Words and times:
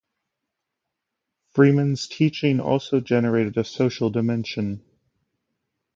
Freeman's 1.53 2.07
teaching 2.07 2.59
also 2.59 2.99
generated 3.01 3.55
a 3.55 3.63
social 3.63 4.09
dimension. 4.09 4.83